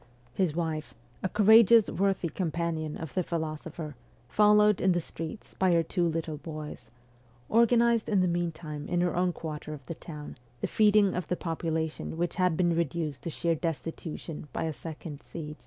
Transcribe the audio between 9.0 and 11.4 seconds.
her own quarter of the town the feeding of the